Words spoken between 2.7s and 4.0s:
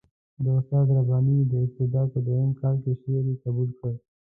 کې شعر یې قبول کړ.